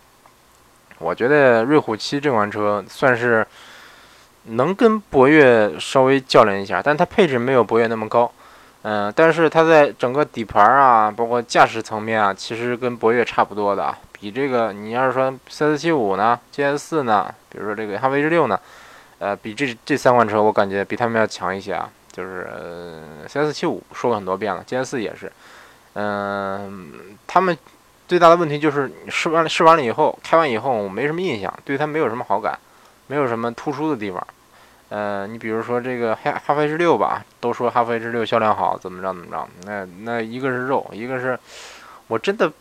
[0.99, 3.47] 我觉得瑞虎七这款车算是
[4.45, 8.31] 能跟博越稍微较量一下，但它配置没有博越那么高。
[8.83, 13.95] 嗯，但是它在整个底盘啊，包括驾驶层面啊，其实跟博越差不多的。
[14.13, 18.59] 比这个，你要是说 CS75 呢，GS4 呢，比如说这个哈弗 H 六呢，
[19.19, 21.89] 呃，比这这三款车，我感觉比他们要强一些啊。
[22.13, 25.31] 就是呃，CS75 说过很多遍了，GS4 也是，
[25.95, 26.93] 嗯，
[27.27, 27.57] 他们
[28.09, 32.59] 最大的问题就是试完试完了以后，开完以后我没什么印象，对它没有什么好感，
[33.11, 34.25] 没有什么突出的地方。
[34.91, 41.37] 呃，你比如说这个哈哈弗 H 六吧，都说哈弗 H 六销量好，怎么着怎么着，那那一个是肉，一个是
[42.07, 42.53] 我真的。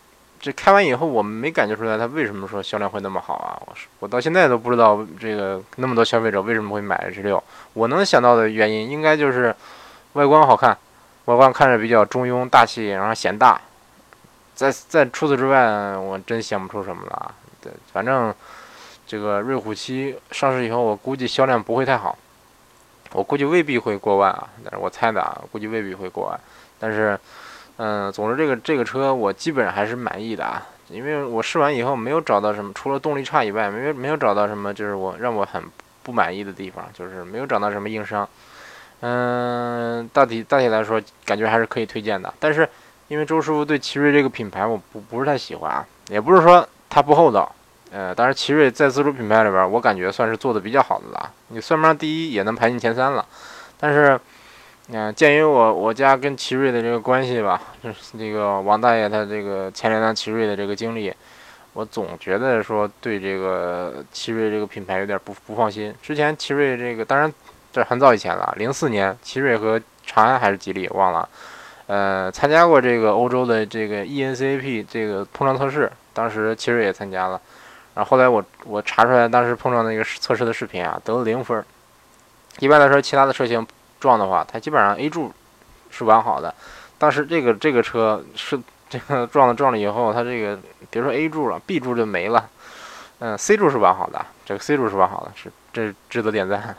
[0.42, 3.60] 这开完以后，我没感觉出来它为什么说销量会那么好啊？
[3.66, 7.44] 我我到现在都不知道这个那么多消费者为什么会买 H 六。
[7.74, 9.54] 我能想到的原因应该就是
[10.14, 10.74] 外观好看，
[11.26, 13.60] 外观看着比较中庸大气，然后显大。
[14.54, 17.34] 在在除此之外，我真想不出什么了。
[17.60, 18.34] 对，反正
[19.10, 22.16] 这个瑞虎七上市以后，我估计销量不会太好。
[23.12, 26.40] 我估计未必会过万啊，但是我猜的啊，估计未必会过万。
[26.78, 27.18] 但是。
[27.82, 35.64] 嗯，总之这个这个车我基本上还是满意的啊，因为我试完以后没有找到什么，除了动力差以外，没有没有找到什么就是我让我很
[36.02, 38.28] 不满意的地方，就是没有找到什么硬伤。
[39.00, 42.34] 嗯，大体大体来说，感觉还是可以推荐的。
[42.38, 42.68] 但是
[43.08, 47.50] 因为周师傅对奇瑞这个品牌我不不是太喜欢啊，也不是说它不厚道，
[47.92, 53.24] 呃，当然奇瑞在自主品牌里边，我感觉算是做的比较好的了，你算不上第一也能排进前三了，
[53.78, 54.18] 但是。
[54.92, 61.14] 嗯，鉴于我我家跟奇瑞的这个关系吧，就是那个王大爷他这个前两辆奇瑞的这个经历，
[61.74, 65.94] 我总觉得说对这个奇瑞这个品牌有点不不放心。
[66.02, 67.32] 之前奇瑞这个当然
[67.72, 71.28] 这很早以前了，零四年，奇瑞和长安还是吉利忘了，
[71.86, 77.40] 呃，参加过这个欧洲的这个 ENCAP 这个碰撞测试，当时奇瑞也参加了，
[77.94, 81.64] 然后后来我我查出来当时碰撞那个测试的视频啊，得了零分。
[82.58, 83.66] 一般来说，其他的车型
[83.98, 85.32] 撞的话，它基本上 A 柱
[85.90, 86.54] 是完好的，
[86.98, 90.58] 当时这个这个车是这个撞了撞了以后，它这个
[90.90, 92.48] 别说 A 柱了，B 柱就没了，
[93.20, 96.76] 嗯，C 柱是完好的，这个 C 柱是完好的，是这值得点赞。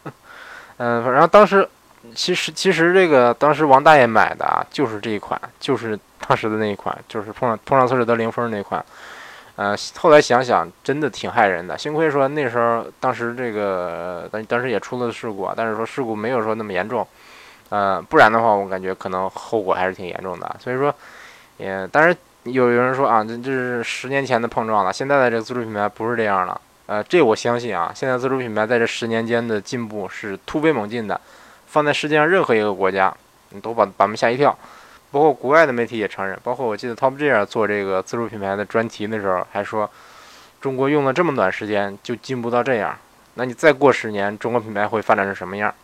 [0.78, 1.68] 嗯，然后当时
[2.14, 8.84] 其实其实这个当时王大爷买的啊，就是这一款，就是当时的那一款，就是碰上碰上测试得零分那一款。
[9.56, 17.06] 呃，后来想想真的挺害人的，幸亏说那时候当时这个当当时也出了事故，但是说事故没有说那么严重。
[17.70, 20.56] 呃，不然的话，我感觉可能后果还是挺严重的。
[20.60, 20.94] 所以说，
[21.56, 22.14] 也当然
[22.44, 26.60] 有有人说啊，这这是十年前的碰撞了，现在的这个自主品牌不是这样了。
[26.84, 31.18] 呃，这我相信啊，现在自主品牌在这十年间的进步是突飞猛进的，
[31.66, 33.12] 放在世界上任何一个国家，
[33.50, 34.56] 你都把把他们吓一跳。
[35.10, 39.90] 包括国外的媒体也承认，包括我记得 Top Gear 做这个自主品牌的专题的时候，还说
[40.60, 42.98] 中国用了这么短时间就进步到这样，
[43.34, 45.74] 那你再过十年，中国品牌会发展成什么样？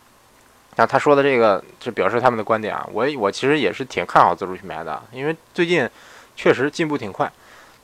[0.76, 5.88] 那他说的这个就表示他们的观点啊，我我其实也是挺看好自主品牌的，因为最近
[6.36, 7.30] 确实进步挺快，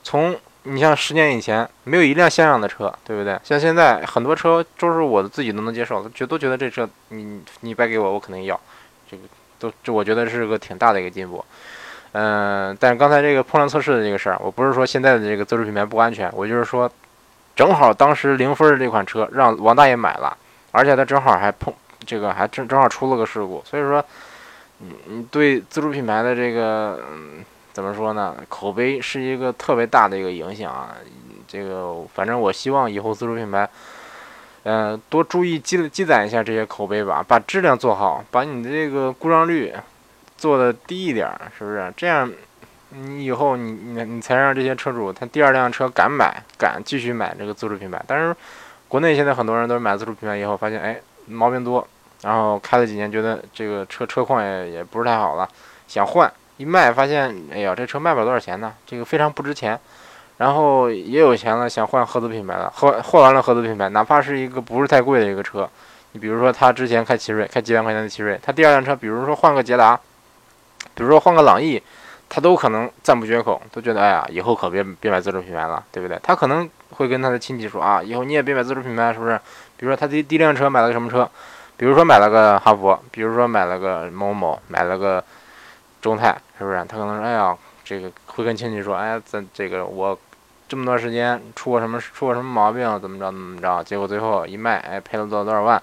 [0.03, 0.37] 从。
[0.63, 3.39] 你像十年以前没有一辆像样的车，对不对？
[3.45, 8.59] 像现在很多车都是我自己都能接受，觉都觉得这车你你掰给我我肯定要，
[9.09, 9.23] 这个
[9.59, 11.43] 都这我觉得是个挺大的一个进步。
[12.13, 16.89] 嗯，但是刚才这个碰撞测试的这个事儿，我不是说现在的这个自主品牌不安全，我就是说
[17.55, 20.35] 正好当时零分的这款车让王大爷买了，
[20.71, 21.73] 而且他正好还碰
[22.05, 24.03] 这个还正正好出了个事故，所以说
[24.79, 27.45] 你你对自主品牌的这个嗯。
[27.71, 28.35] 怎么说呢？
[28.49, 30.89] 口碑是一个特别大的一个影响啊。
[31.47, 33.69] 这个反正我希望以后自主品牌，
[34.63, 39.73] 呃，多注意积积攒一下这些口碑吧，把质量做好，把你的这个故障率
[40.37, 41.93] 做的低一点，是不是？
[41.95, 42.29] 这样
[42.89, 48.03] 你以后你你你才让这些车主他第二辆车敢买，敢继续买这个自主品牌。
[48.05, 48.35] 但是
[48.87, 51.87] 国内现在很多人都是买自主品牌以后发现，哎，毛病多，
[52.21, 55.47] 然后开了几年觉得这个车车况也也不是太好了，
[55.87, 56.31] 想换。
[56.57, 59.79] 一卖发现，哎呀，这车卖不了多少钱呢，这个非常不值钱。
[60.39, 65.69] 然后也有钱了，想换合资品牌了，换换完了合资品牌，哪怕是一个不是太贵的一个车，
[66.13, 69.99] 你比如说他之前开奇瑞，开几万块钱的奇瑞，他第二辆车，比如说换个捷达，
[70.95, 71.83] 比如说换个朗逸，
[72.29, 76.17] 他都可能赞不绝口，都觉得哎呀，以后可别别买自主品牌了，对不对？
[76.23, 79.37] 他可能会跟他的亲戚说啊，以后你也别买自主品牌，是不是？
[79.75, 81.29] 比如说他第第一辆车买了个什么车，
[81.75, 85.21] 比如说买了个哈弗，比如说买了个某某，买了个。
[86.01, 86.77] 众泰是不是？
[86.87, 90.17] 他可能说：“哎呀，这个会跟亲戚说，哎呀，咱这个我
[90.69, 93.83] 这么多时间出过什么出过什么毛病，怎么着怎么着？
[93.83, 95.81] 结果最后一卖，哎，赔了多少多少万，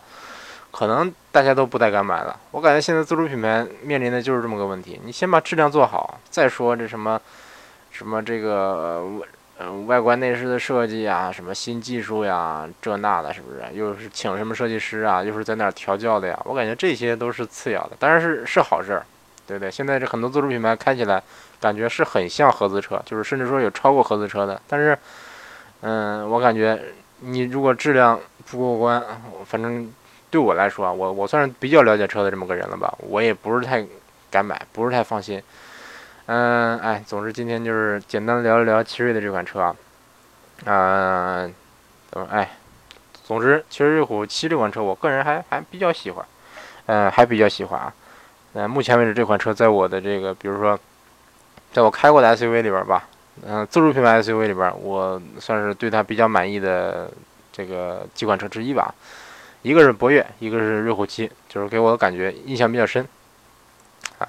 [0.71, 2.39] 可能大家都不太敢买了。
[2.53, 7.21] 我感觉现在自主品牌面临的就是这么个问题：你先把质量做好，再说这什么
[7.91, 9.05] 什么这个
[9.59, 13.65] 嗯外观内饰的设计啊，什么新技术呀，这那的，是不是？
[13.75, 16.41] 又是请什么设计师啊，又是在那调教的呀？
[16.45, 19.05] 我感觉这些都是次要的，当然是是好事儿。”
[19.47, 21.23] 对不对，现在这很多自主品牌开起来，
[21.61, 24.61] 感觉是很像合资车，就是甚至说有超过合资车的。
[24.69, 24.97] 但是，
[25.81, 26.81] 嗯，我感觉
[27.21, 28.19] 你如果质量
[28.51, 29.03] 不过关，
[29.45, 29.93] 反正
[30.31, 33.85] 对我来说，我我算是比较了解车的这么个人了吧，我也不是太
[34.31, 35.43] 敢买，不是太放心。
[36.27, 39.77] 嗯，哎，总之今天就是简单聊一聊奇瑞的这款车啊。
[40.65, 41.55] 嗯，
[42.31, 42.51] 哎，
[43.25, 46.27] 总之，奇瑞瑞虎七这款车，我个人还还比较喜欢，
[46.87, 47.93] 嗯，还比较喜欢啊。
[48.55, 50.79] 嗯，目前为止这款车在我的这个，比如说，
[51.77, 53.07] 在我开过的 SUV 里边吧，
[53.47, 57.11] 嗯，自主品牌 SUV 里边，我算是对它比较满意的
[57.53, 58.95] 这个几款车之一吧。
[59.61, 63.07] 一个是博越，一个是瑞虎七，就是给我的感觉印象比较深。
[64.19, 64.27] 啊，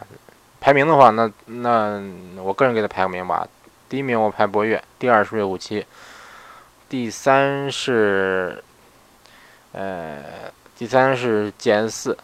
[0.60, 2.04] 排名的话，那那
[2.44, 3.48] 我个人给它排个名吧。
[3.88, 5.86] 第一名我排博越，第二是瑞虎七，
[6.90, 8.62] 第三是，
[9.72, 12.18] 呃，第三是 GS 四。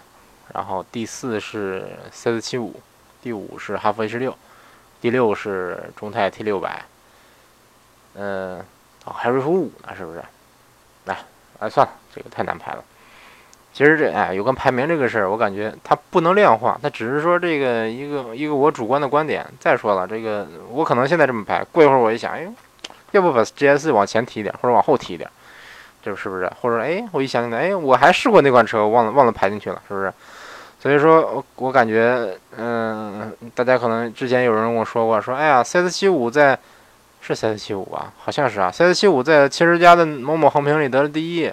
[0.54, 2.74] 然后第四是 CS75，
[3.22, 4.38] 第五是哈弗 H 六，
[5.04, 6.82] 第六是众泰 T 六百，
[8.16, 8.58] 嗯，
[9.04, 10.24] 哦，还瑞虎五呢，是不是？
[11.04, 11.18] 来，
[11.60, 12.82] 哎，算了，这个太难排了。
[13.74, 19.46] 其实这哎，有关排名这个事儿，我感觉它不能量化，它只是说这个一个一个我主观的观点。
[19.60, 22.48] 再说了，这个我可能现在这么排，过一会儿我一想，哎，
[23.12, 25.30] 要不把 GS 往前提一点，或者往后提一点，
[26.02, 26.50] 这是不是？
[26.62, 30.14] 或者哎，我一想起来，哎，我还试过那款车，忘了忘了排进去了，是不是？
[30.84, 36.60] 所以说，我我感觉，嗯，大家可能之前有人跟我说过，说，哎呀，CS 七五在，
[37.22, 38.12] 是 CS 七五吧？
[38.18, 41.50] 好像是啊，CS 七五在七十家的某某横评里得了第一，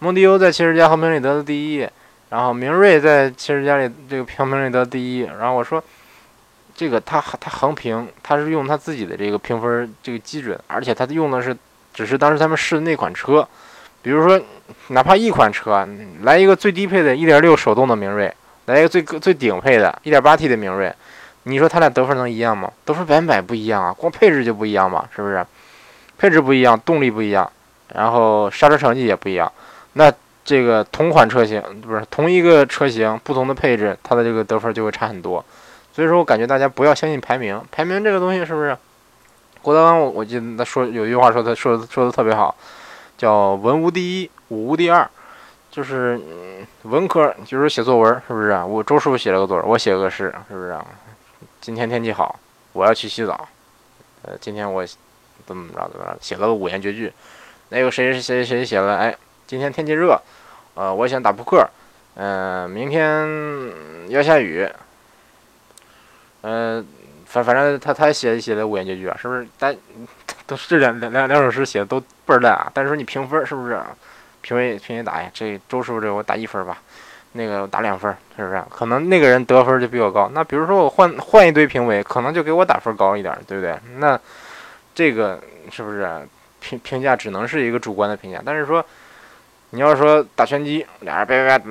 [0.00, 1.88] 蒙迪欧在七十家横评里得了第一，
[2.28, 5.82] 然后明锐在汽车家里这个评分里得了第一，然后我说，
[6.76, 11.56] 这个他他横评，他是用他自己的这个评分这个基准，而且他用的是
[11.94, 13.48] 只是当时他们试的那款车，
[14.02, 14.38] 比如说
[14.88, 15.88] 哪怕一款车
[16.20, 18.30] 来一个最低配的1.6手动的明锐，
[18.66, 20.94] 来一个最最顶配的 1.8T 的明锐，
[21.44, 22.70] 你说他俩得分能一样吗？
[22.84, 25.46] 得分百分百不一样啊，光配置就不一样嘛，是不是？
[26.18, 27.50] 配置不一样，动力不一样，
[27.94, 29.50] 然后刹车成绩也不一样，
[29.94, 30.12] 那。
[30.46, 35.42] 这个同款车型不是同一个车型，不同的配置，它的这个得分就会差很多。
[35.90, 38.76] 所以说我感觉大家不要相信排名，排名这个东西是不是？
[39.62, 42.54] 郭德纲我记得他说有一句话说他说的说的特别好，
[43.16, 45.08] 叫文无第一，武无第二，
[45.74, 46.20] 就是
[46.82, 48.64] 文科就是写作文，是不是啊？
[48.64, 50.86] 我周师傅写了个作文，我写了个诗，是不是啊？
[51.60, 52.38] 今天天气好，
[52.72, 53.48] 我要去洗澡。
[54.22, 54.86] 呃，今天我
[55.44, 57.12] 怎么着怎么着，写了个五言绝句。
[57.70, 58.96] 那个谁谁谁写了？
[58.96, 59.16] 哎。
[59.46, 60.18] 今天天气热，
[60.72, 61.68] 呃，我想打扑克，
[62.14, 63.70] 嗯，明天
[64.08, 64.66] 要下雨，
[66.40, 66.84] 嗯，
[67.26, 69.46] 反反正他他写写的五言绝句啊，是不是？
[69.58, 69.76] 但
[70.46, 72.70] 都这两两两两首诗写的都倍儿烂啊。
[72.72, 73.78] 但是说你评分是不是？
[74.44, 76.78] 评委评委打呀，这周师傅这我打一分吧，
[77.32, 78.62] 那个打两分，是不是？
[78.70, 80.30] 可能那个人得分就比我高。
[80.32, 83.74] 那比如说我换换一堆评委，可能就给我打分高一点，对不对？
[83.96, 84.20] 那
[84.94, 85.40] 这个
[85.70, 86.28] 是不是
[86.60, 88.42] 评评价只能是一个主观的评价？
[88.44, 88.84] 但是说。
[89.70, 91.64] 你要说打拳击，俩人叭叭叭，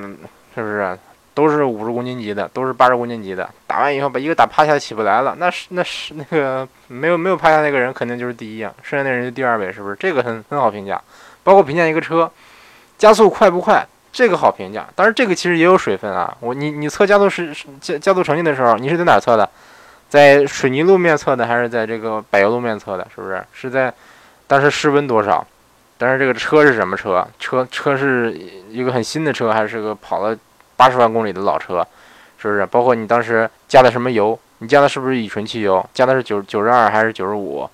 [0.55, 0.99] 是不是
[1.33, 3.49] 都是五十公斤级的，都是八十公斤级的？
[3.65, 9.95] 打完以后把一个打趴下起不来了，那是那是那个没有没有趴下那个人肯定就是第一啊，剩下那人就第二位，是不是？
[9.97, 11.01] 这个很很好评价。
[11.45, 12.29] 包括评价一个车
[12.97, 14.87] 加速快不快，这个好评价。
[14.95, 16.35] 当然这个其实也有水分啊。
[16.39, 19.49] 我你你测加速时加加速成绩的时候，你是在哪测的？
[20.09, 23.07] 在水泥路面测的，还是在这个柏油路面测的？
[23.15, 23.43] 是不是？
[23.51, 23.91] 是在
[24.45, 25.45] 当时室温多少？
[25.97, 27.27] 但是这个车是什么车？
[27.39, 28.31] 车车是
[28.69, 30.37] 一个很新的车，还是个跑了
[30.75, 31.85] 八十万公里的老车？
[32.37, 32.65] 是不是？
[32.65, 34.37] 包括你当时加的什么油？
[34.59, 35.83] 你加的是不是乙醇汽油？
[35.93, 37.67] 加的是九九十二还是九十五？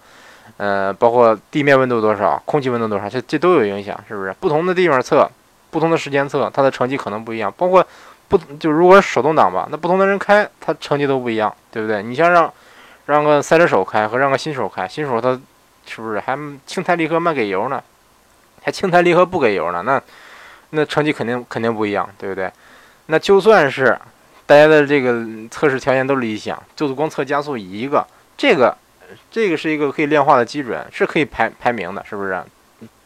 [0.59, 4.35] 呃，包括地面温度多少，空气温度多少，这这都有影响，是不是？
[4.41, 5.31] 不同的地方测，
[5.71, 7.49] 不同的时间测，它的成绩可能不一样。
[7.55, 7.85] 包括
[8.27, 12.03] 不就如果是手动挡吧，那不同的人开，它成绩都不一样，对不对？
[12.03, 12.53] 你像让
[13.05, 15.39] 让个赛车手开和让个新手开，新手他
[15.85, 17.81] 是不是还轻抬离合慢给油呢？
[18.61, 20.01] 还轻抬离合不给油呢，那
[20.71, 22.51] 那成绩肯定肯定不一样，对不对？
[23.05, 23.97] 那就算是
[24.45, 28.05] 大家的这个测试条件都理想，就是光测加速一个，
[28.37, 28.75] 这个
[29.31, 32.41] 这个是一个可以量化的基准，是可以排排名的，是不是？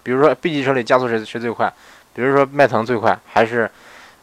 [0.04, 1.72] 比如说 B 级车里加速谁谁最快？
[2.14, 3.70] 比如说迈腾最快，还是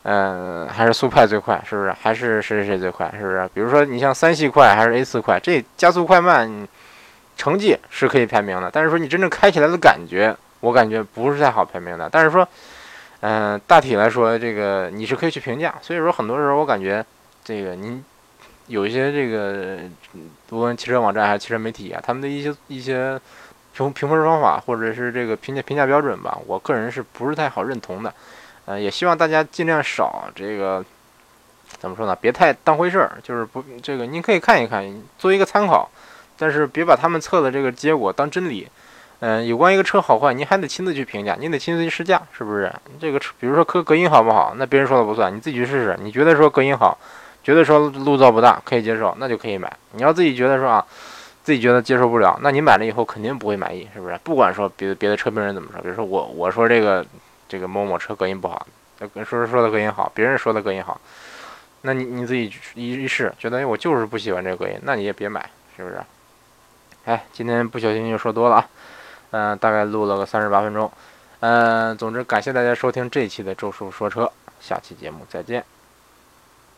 [0.03, 1.63] 嗯还是速派最快？
[1.69, 1.93] 是不是？
[1.93, 3.13] 还是谁谁谁最快？
[3.19, 3.49] 是不是？
[3.55, 5.41] 比如说你像三系快还是 A 四快？
[5.41, 6.69] 这加速快慢
[7.37, 10.37] 成绩是可以排名的，但是说你真正开起来的感觉。
[10.61, 12.47] 我感觉不是太好排名的，但是说，
[13.21, 15.75] 嗯，大体来说，这个你是可以去评价。
[15.81, 17.03] 所以说，很多时候我感觉，
[17.43, 18.05] 这个您
[18.71, 19.79] 有一些这个，
[20.51, 23.21] 无论汽车网站还是汽车媒体啊，他们的一些一些
[23.75, 28.15] 评评分方法或者是这个评价评价标准吧，我个人是不是太好认同的？
[28.67, 30.85] 嗯，也希望大家尽量少这个，
[31.81, 32.17] 怎么说呢？
[32.21, 35.91] 别太当回事儿，就是不这个，您可以看一看，做一个参考，
[36.39, 38.69] 但是别把他们测的这个结果当真理。
[39.23, 42.73] 嗯，有关一个车好坏，您还得亲自去评价，您得亲自去试驾，是不是？
[42.99, 45.99] 这个车，比如说隔隔音好不好，那别人说了不算，你自己去试试。
[46.01, 46.97] 你觉得说隔音好，
[47.43, 49.75] 觉得说路噪不大，可以接受，那就可以买。
[49.93, 50.87] 你要自己觉得说啊，
[51.43, 54.19] 自己觉得接受不了，那你买了以后肯定不会满意，是不是？
[54.23, 57.05] 不管说别的别的车评人怎么说，比如说我我说这个
[57.49, 58.67] 这个某某车隔音不好，
[59.25, 61.01] 说说的隔音好，别人说的隔音好，
[61.83, 66.01] 那你你自己一一试，觉得哎我就是不喜欢这个隔音，那你也别买，是不是？
[67.07, 68.69] 哎，今天不小心又说多了啊。
[69.33, 70.91] 嗯，大概录了个三十八分钟。
[71.41, 74.31] 嗯，总之感谢大家收听这一期的周叔说车，
[74.61, 75.65] 下期节目再见。